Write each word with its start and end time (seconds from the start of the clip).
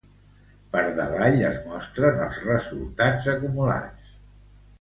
Per 0.75 0.81
davall 0.99 1.37
es 1.51 1.59
mostren 1.67 2.19
els 2.29 2.39
resultats 2.47 3.29
acumulats. 3.37 4.13